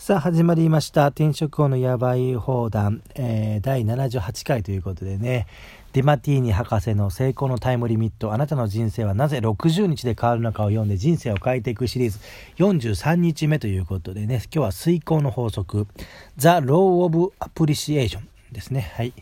[0.00, 1.08] さあ始まりました。
[1.08, 5.46] 転職後のやばい放談、えー、第78回ということでね。
[5.92, 8.32] デマティーニ博士の成功のタイムリミット。
[8.32, 12.18] あなたの人生はなぜ60日で変わるのかを読んで人生を変えていくシリーズ。
[12.56, 14.36] 43日目ということでね。
[14.44, 15.86] 今日は遂行の法則。
[16.38, 18.20] The Law of Appreciation
[18.52, 18.94] ですね。
[18.96, 19.12] はい。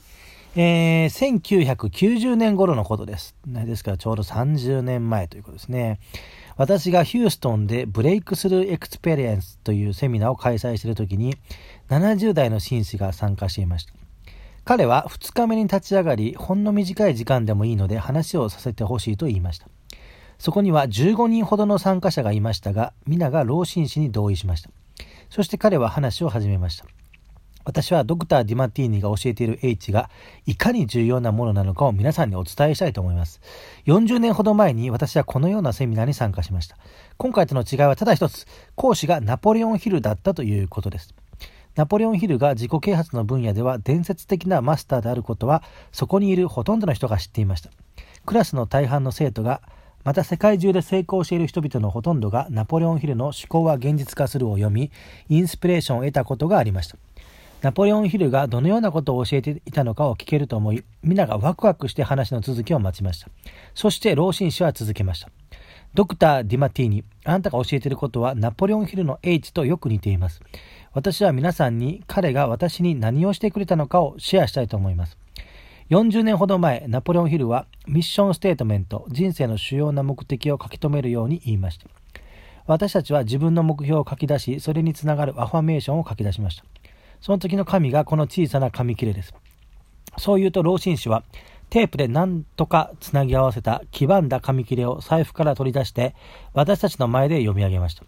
[0.61, 3.37] えー、1990年頃のことです。
[3.47, 6.01] ですからちょうど30年前ということですね。
[6.57, 11.37] 私がヒューストンで Breakthrough Experience というセミナーを開催している時に
[11.91, 13.93] 70代の紳士が参加していました。
[14.65, 19.69] 彼は2日目に立ち上がり、ほんの短い時間でもいいので話をさせてほしいと言いました。
[20.41, 24.71] そこには15人ほどの参加者がいましたが、皆が老紳士に同意しました。
[25.31, 26.85] そして彼は話を始めました。
[27.69, 30.09] 私はドクター・ディマティーニが教えている H が
[30.47, 33.43] いかに重要なものなのかを皆さんにお伝えしたいと思います。
[33.85, 36.79] 40年ほど前に私はこのようなセミナーに参加しました。
[37.19, 41.15] 今回との違いはただ一つ、講師がナポレオン・ヒルだったということです。
[41.77, 45.63] ナポレオン・ヒルが自己啓発の分野では伝説的なマスターであることは、
[45.93, 47.69] そこにいるほとんどの人が知っていました。
[48.25, 49.61] クラスの大半の生徒が、
[50.05, 54.91] また世界中で成功している人々のほとんどがナポレオン・ヒルの思考は現実化するを読み、
[55.29, 56.97] インスピレーションを得たことがありました。
[57.61, 63.29] ナポレオンヒルがどのようなことを教えていたのかを聞けると思い、皆がワクワクして話の続きを待ちました。
[63.75, 65.29] そして老紳士は続けました。
[65.93, 70.41] ドクター・ディマティーニ、あなたが教えていることはナポレオンヒルの H とよく似ています。
[70.93, 75.19] 私は皆さんに彼が私に何をしてくれたのかをシェアしたいと思います。
[75.91, 81.87] 40年ほど前、ナポレオンヒルはミッションステートメント、人生の主要な目的を書き留めるように言いました。
[82.67, 86.65] 私たちは自分の目標を書き出し、それにつながるアファメーションを書き出しました。
[87.21, 89.35] その時の紙がこの小さな紙切れです。
[90.19, 91.23] そう言うと老紳士は、
[91.71, 96.15] テープで何とかつなぎ合わせた黄ばんだ紙切れを財布から取り出して、
[96.55, 98.05] 私たちの前で読み上げました。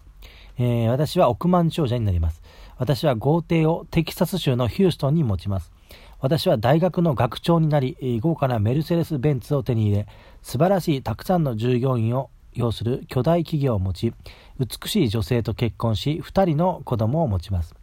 [0.57, 2.41] えー、私は億万長者になります。
[2.77, 5.71] 私は豪邸をテキサス州のヒューストンに持ちます。
[6.19, 10.07] 私は大学の学長になり、豪華なメルセデス・ベンツを手に入れ、
[10.41, 14.13] 素晴らしいたくさんの従業員を要する巨大企業を持ち、
[14.59, 17.75] 美しい女性と結婚し、2人の子供を持ちます。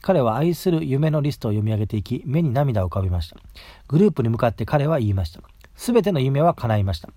[0.00, 3.36] 彼は愛する夢のリストを読み上げていき、目に涙を浮かべました。
[3.88, 5.40] グループに向かって彼は言いました。
[5.76, 7.08] すべての夢は叶いました。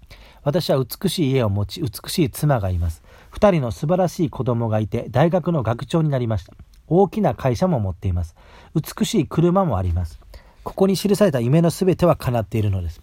[0.44, 3.03] 私は美しい家を持ち、美しい妻がいます。
[3.29, 6.53] 二人の素晴らしい子供がいて、大学の学長になりました。
[6.88, 8.35] 大きな会社も持っています。
[8.74, 10.19] 美しい車もあります。
[10.63, 13.01] ここに記された夢のすべては叶っているのです。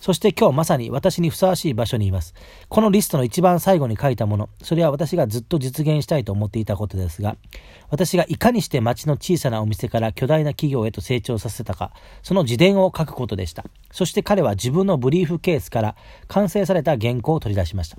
[0.00, 2.34] そして今日まさに私にふさわしい場所にいます。
[2.68, 7.36] このリストの一番最後に書いたもの、それは私がずっと実現したいと思っていたことですが、
[7.90, 11.92] 私がいかにして町の小さなお店から巨大な企業へと成長させたか、
[12.22, 13.64] その自伝を書くことでした。
[13.90, 15.96] そして彼は自分のブリーフケースから
[16.28, 17.98] 完成された原稿を取り出しました。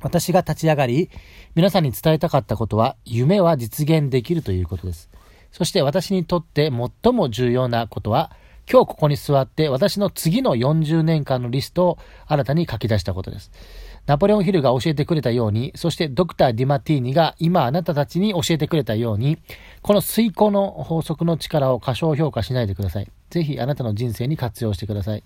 [0.00, 1.10] 私が立ち上がり、
[1.56, 5.10] 皆さんに伝えたかったことは、夢は実現できるということです。
[5.50, 6.70] そして私にとって
[7.02, 8.30] 最も重要なことは、
[8.70, 13.50] 今日ここに座って私の次の40年間のリストを新たに書き出したことです。
[14.04, 19.38] ナポレオンヒルが教えてくれたように、そしてドクター・ディマティーニが今あなたたちに教えてくれたように、
[19.82, 23.08] この遂行の法則の力を過小評価しないでください。
[23.30, 25.22] ぜひあなたの人生に活用してください。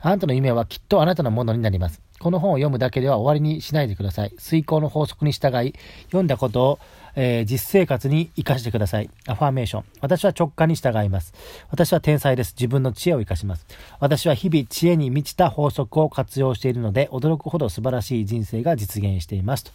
[0.00, 2.00] あなたの夢はきっとあなたのものになります。
[2.18, 4.32] この本を読むだけでは終わりにしないでください。
[4.38, 5.74] 遂行の法則に従い、
[6.06, 6.78] 読んだことを
[7.16, 9.10] えー、実生活に活かしてください。
[9.26, 9.84] アファーメーション。
[10.00, 11.32] 私は直感に従います。
[11.70, 12.54] 私は天才です。
[12.56, 13.66] 自分の知恵を活かします。
[13.98, 19.64] 私は日々知恵に満ちた法則を活用しているので、驚くほど素晴らしい人生が実現しています。
[19.64, 19.72] と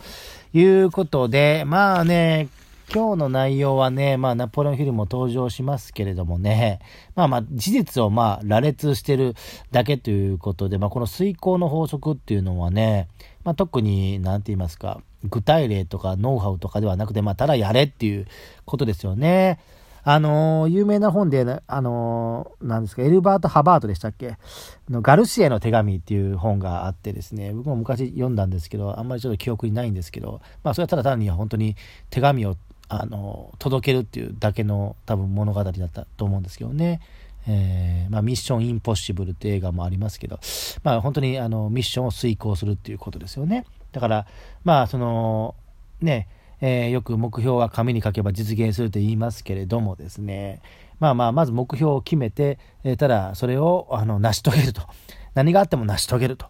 [0.53, 2.47] いうことで、まあね、
[2.93, 6.81] 今日の内容はね、まあ、ナポレオンヒルも登場しますけれどもね、
[7.15, 9.33] まあまあ、事実をまあ、羅列してる
[9.71, 13.07] だけということで、まあ、この遂行の法則っていうのはね、
[13.45, 18.27] まあ、特に、なんて言いますか、具体例とかノウハウとかではなくて、まあ、ただやれっていう
[18.65, 19.59] ことですよね。
[20.03, 24.35] あのー、有名な本で、あのー、なんですか、エルバート・ハバートでしたっけ？
[24.89, 31.77] のガルシエの手紙っていう本があってですね、僕も昔読んだんですけど、あんまりちょっと記憶にないんですけど、まあ、それはただ単に本当に
[32.09, 32.57] 手紙を
[32.93, 36.99] あの届けるっていうだけの多分物語だったと思うんですけどね。
[37.47, 40.39] えー、まあ、ミッションインポッシブルって映画もありますけど、
[40.83, 43.65] まあ、本当にあのミッションを遂行するっていうことですよね。
[43.93, 44.27] だから、
[44.63, 45.55] まあ、その、
[46.01, 46.27] ね、
[46.59, 50.61] えー、よく目標は紙に書けば実現すると言いますけれどもですね、
[50.99, 54.83] まあまあ、まず目標を決めて、えー、ただそれをあの成し遂げると。
[55.33, 56.45] 何があっても成し遂げると。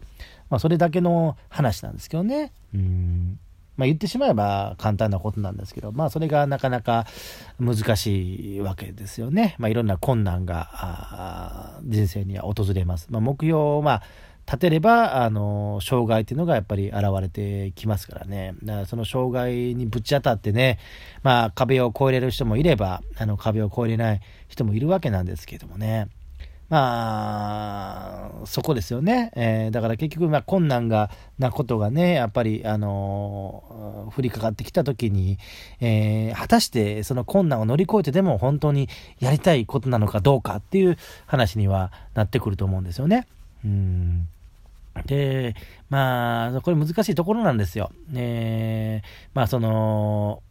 [0.49, 2.51] まあ、それだけの話なんですけどね。
[2.73, 3.39] うん
[3.77, 7.05] まあ、言ってしまえば簡単なことなんですけど、まあ、それがなかなか
[7.59, 9.55] 難しいわけですよね。
[9.57, 13.07] まあ、いろんな困難が人生には訪れます。
[13.09, 14.03] まあ、目標を、まあ、
[14.45, 18.53] 立てれば、あの、障害っていうのがやっぱり現れてきますからね。
[18.63, 20.77] だからその障害にぶち当たってね、
[21.23, 26.09] まあ壁を越えれる人もいれば、あの壁を越えれない人もいるわけなんですけどもね。
[26.71, 29.33] まあ、そこですよね。
[29.35, 35.37] えー、だから結局、まあ、困難が、なことがね、やっぱり、あのー、降りかかってきた時に、
[35.81, 38.87] えー、果たしてその困難を乗り越えてでも本当に
[39.19, 43.27] やりたいことなのかどうかっていう話にはなってくると思うんですよね。
[43.65, 44.29] うん
[45.05, 45.55] で、
[45.89, 47.91] まあ、これ難しいところなんですよ。
[48.15, 50.41] えー、まあ、その、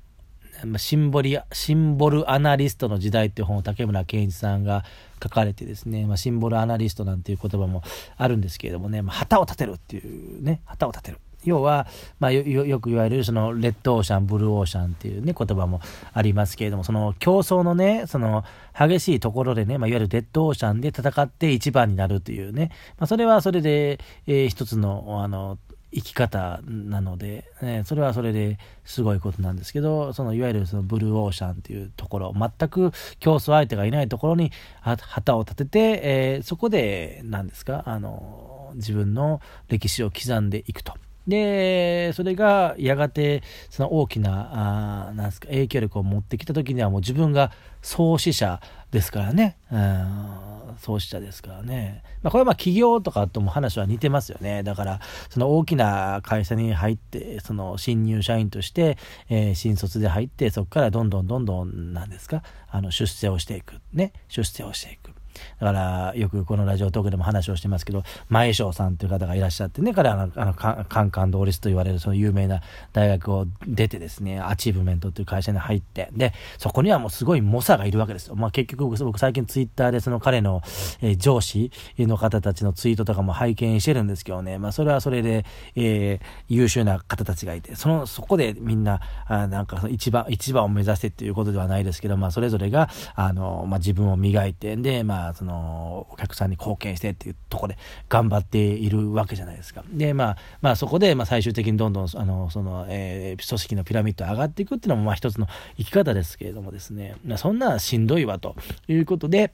[0.76, 4.84] シンボリシンボルアナリストの時代っていう本を竹村健一さんが
[5.22, 7.82] 書かれてですね、まあ、シンボルアナリストなんていう言葉も
[8.16, 11.18] あるんですけれどもね、まあ、旗を立てるっていうね、旗を立てる。
[11.44, 11.86] 要は、
[12.18, 15.80] まあ、よく言われるそのレッドオーシャン、ブルーオーシャンっていうね、言葉も
[16.12, 18.44] ありますけれども、その競争のね、その
[18.78, 25.58] 激しいところでね、まあ、いわゆるレッドオーシャンで戦って一番になるというね、まあ、それはそれで、えー、一つの、あの、
[25.92, 40.94] 生き方なので、ね、それはそれですごいことなんですけど、そのいわゆるそのブルーオーシャンっていうところ、全く競争相手がいないところに旗を立てて、えー、そこで、何ですか、あの、自分の歴史を刻んでいくと。
[41.26, 47.52] で、それがやがてその大きな、あなんすか、影響力を持ってきた時にはもう自分が
[47.82, 49.56] 創始者ですからね。
[49.70, 50.50] うん
[50.80, 52.02] 創始者ですからね。
[52.22, 54.62] まあ、これはまあ企業とかとも話は似てますよね。
[54.62, 58.96] だから、その大きな会社に入って、その新入社員として、
[59.28, 63.74] えー、新卒で入って、そこからどんどんどんどん、なんですか、あの、出世をしていく。
[63.92, 64.12] ね。
[64.28, 65.12] 出世をしていく。
[65.60, 78.34] だから、よくこのラジオトークでも話をしてますけど、前翔さんという方がいらっしゃってね、彼はあの、カンカン同率と言われるその有名な大学を出てですね、アチーブメントという会社に入って、で、そこにはもうすごい猛者がいるわけですよ。
[78.36, 80.62] まあ結局僕最近ツイッターでその彼の、
[81.00, 85.44] えー、上司の方たちのツイートとかも拝見してるんですけどね、まあそれはそれで、
[85.76, 97.78] えー、優秀な方たちがいて、その、そこでみんな、あなんか一番、一番を目指してっていうことではないですけど、まあそれぞれが、あの、まあ自分を磨いて、で、まあその、お客さんに貢献してっていうとこで
[98.08, 99.84] 頑張っているわけじゃないですか。
[99.92, 105.46] で、まあ、まあそこで、まあ最終的にどんどん、あの、その、えー、組織のピラミッド上がっていくっていうのも、まあ一つの
[105.76, 108.56] 生き方ですけれどもですね、そんなしんどいわと
[108.88, 109.52] いうことで、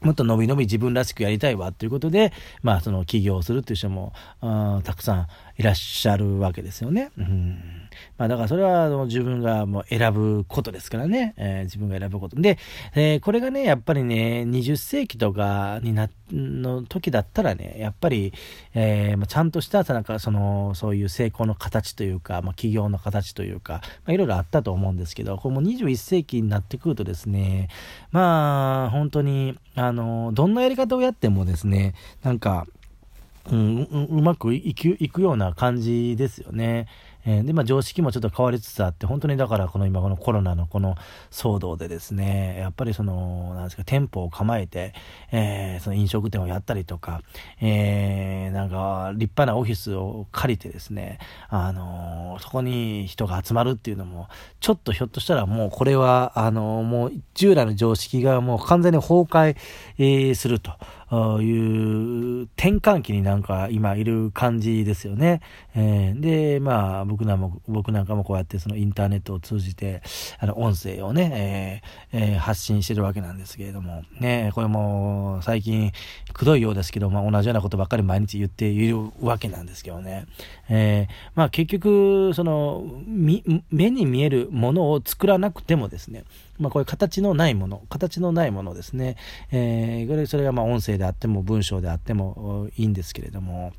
[0.00, 4.12] もっと伸び伸び自分らしくやりたいわということで、まあその起業するっていう人も、
[4.84, 5.26] たくさん
[5.58, 7.10] いらっしゃるわけですよね。
[7.18, 7.86] うん
[8.18, 11.34] まあだからそれは自分がもう選ぶことですからね。
[11.36, 12.40] えー、自分が選ぶこと。
[12.40, 12.58] で、
[12.94, 18.32] えー、これがね、やっぱりね、20世紀とかにな、の時だったらね、やっぱり、
[18.74, 27.68] えー、まあ、ちゃんとしたなんかその、そういう成功の形というか、まあ企業の形というか、まあいろいろあったと思うんですけど、これも21世紀になってくるとですね、
[28.12, 32.66] まあ本当に、あの、どんなやり方をやってもですね、なんか、
[33.50, 36.86] うん、うまくいくいくような感じですよね。
[37.26, 40.94] えー、で、まあ、常識もちょっと変わりつつあって、本当にだからこの今このコロナのこの
[41.32, 44.94] 騒動でですね、やっぱりその、なんですか、店舗を構えて、
[45.32, 47.22] えー、その飲食店をやったりとか、
[47.60, 54.28] えー、なんか立派なオフィスを借りてですね、あの、そこに人が集まるっていうのも、
[54.60, 59.56] ちょっとひょっとしたらもうこれは、あの、もう従来の常識がもう完全に崩壊、
[59.98, 60.72] えー、すると。
[61.10, 65.40] いう転換期になんか今いる感じですよね。
[65.74, 70.02] えー、で、まあ僕なんも、僕なんかもこうやってそのインターネットを通じて、
[70.38, 71.82] あの音声をね、
[72.12, 75.92] えーえー、発信してるわけなんですけれども、ね、これも最近
[76.32, 80.26] くどいようですけど、まあ同じようなことばっかり毎日言っているわけなんですけどね。
[80.68, 86.24] えー、まあ結局、その、目に見えるものを作らなくてもですね、
[86.58, 89.16] まあ、こういう形のないもの、形のないものですね、
[89.50, 93.72] えー、それがまあ音声であっても文章であってもいいんですけれども、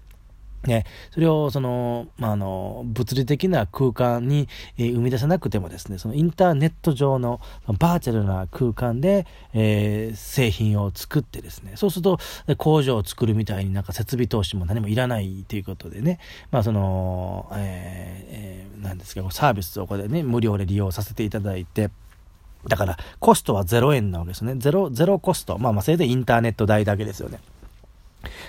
[0.68, 7.40] ね、それをその、まあ、の物理的な空間に、えー、生み出さなくてもですねそのインターネット上の
[7.80, 12.20] バーチャルな空間で、えー、製品を作ってですねそうすると
[12.58, 16.20] 工場を作るみたいになんか設備投資も何もいらないということでね、
[16.52, 21.90] まあそのえーえー、なんですかサービスをこれね無料で利用させていただいて
[22.68, 24.56] だから、コストは0円なわけですね。
[24.58, 25.58] ゼロ、ゼロコスト。
[25.58, 27.40] まあまあ、それでインターネット代だけですよね。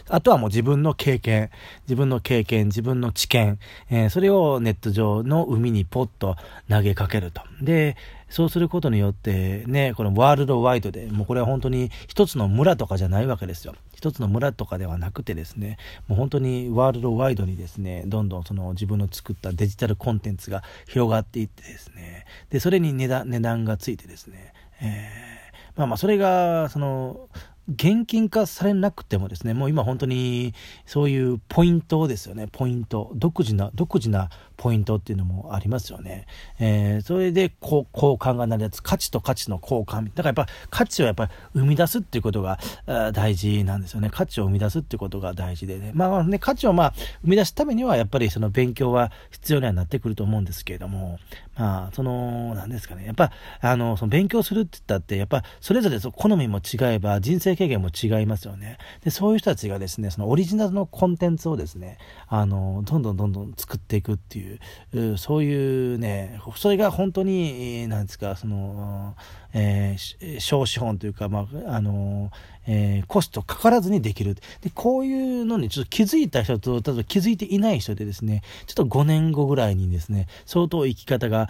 [0.08, 1.50] あとはもう自分の経験、
[1.82, 3.58] 自分の経験、自分の知見、
[3.90, 6.36] えー、それをネット上の海にポッと
[6.68, 7.42] 投げかけると。
[7.60, 7.96] で、
[8.30, 13.74] そうすることによってね、このワールドワイドで、もうこれは本当に一つの村とかじゃないわけですよ。
[13.94, 27.28] 一つの村とかではなくてですね、もう本当にワールドワイドにですね、どんどんその自分の作ったデジタルコンテンツが広がっていってですね、で、それに値段値段がついてですね、えー、まあまあそれが、その、
[27.68, 30.54] 現金化されなくてもですね、もう今本当に
[30.86, 33.12] そういうポイントですよね、ポイント。
[33.14, 36.26] 独自な、独自なポイントっていうのもありますよね。
[36.58, 40.10] えー、それでこう交換がなるやつ、価値と価値の交換。
[40.14, 42.58] だからやっぱ価値をやっぱり生み出すっていうことが
[43.12, 44.10] 大事なんですよね。
[44.10, 45.92] 価値を生み出すっていうことが大事でね。
[45.94, 51.18] まあね、価値をまあ生み出すためにはやっぱりその勉強は必要にはなってくると思うんですけれども、
[51.58, 53.04] まあ、その、なんですかね。
[53.04, 58.78] やっぱ、あの、その勉強するって言ったって、やっぱ、それぞれ好みも違えば、人生経験も違いますよね。
[59.04, 61.98] で、そういう人たちがですね、そのオリジナルのコンテンツをですね、
[62.28, 64.47] あの、どんどんどんどん作っていくっていう、
[65.16, 69.16] そういうね、それが本当に、なんですか、その、
[69.52, 72.30] えー、小資本というか、まあ、あの、
[72.66, 74.34] えー、コストかからずにできる。
[74.60, 81.48] で、こういうのにちょっと気づいた人と、例えば気づいていない人でですね、ちょっと5年後ぐらいにですね、相当生き方が、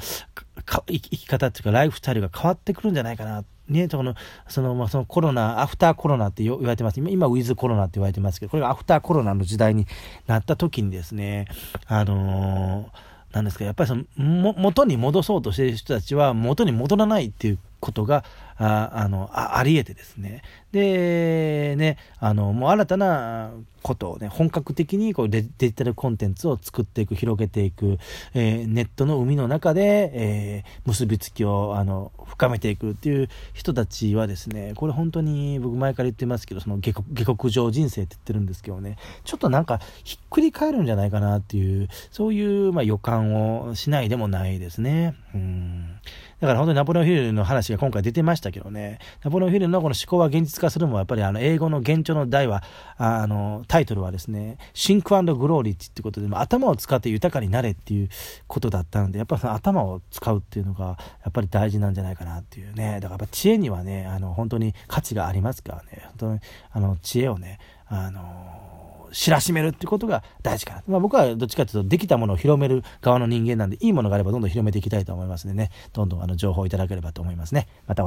[0.87, 3.45] 生き方っていうかライフスタイルが変わってくるんじゃないかな。
[3.69, 4.15] ね、その、
[4.49, 6.99] その、まあ、そのコロナ、アフターコロナって言われてます。
[6.99, 9.87] 今、今、ウィズコロナって言われてますけど、これがアフターコロナの時代に
[10.27, 11.47] なった時にですね、
[11.87, 18.25] あのーなんですか、やっぱりその、も、元に戻そうとしてる人たちは、元に戻らないっていうことが、
[18.57, 20.43] ああのあ、あり得てですね。
[20.73, 27.99] で、ね、あの、もう新たなことをね、本格的にこうデジタルコンテンツを作っていく、広げていく、
[28.35, 45.15] えー、ネットの海の中で、えー、結びつきを、あの、深めていくっていう人たちはですね、これ本当に僕前から言ってますけど、その下下克上人生って言ってるんですけどね、ちょっとなんかひっくり返るんじゃないかなっていう、そういう、まあ、予感をしないでもないですね。
[45.33, 46.01] うん
[46.40, 52.62] だから本当にナポレオンヒルの話が今回出てましたけどね、ナポレオンヒルのこの思考は現実化するもやっぱりあの英語の現状の題は、
[52.97, 58.09] あの、タイトルはですね、シンクグローリッチってことで、頭を使って豊かになれっていう
[58.47, 66.40] ことだったので、やっぱその頭を使うっていうのが、やっぱり大事なんじゃないかなっていうね、だからやっぱ知恵にはね、あの、本当に価値がありますからね、本当に、
[66.71, 67.59] あの、知恵をね、
[67.90, 68.78] あの
[69.12, 70.83] 知らしめるってことが大事かな。
[70.87, 77.69] まあ、僕はどっちかというと、できたものを広める側の人間なんで、いいものがあればどんどん広めていきたいと思いますのでね、どんどんあの情報をいただければと思いますね。
[77.87, 78.07] またお